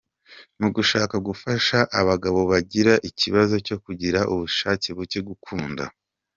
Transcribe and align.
Mu 0.59 0.67
gushaka 0.75 1.15
gufasha 1.27 1.77
abagabo 1.99 2.39
bagira 2.51 2.93
ikibazo 3.09 3.55
cyo 3.67 3.77
kugira 3.83 4.19
ubushake 4.33 4.87
buke, 4.97 5.19
gukunda. 5.29 5.83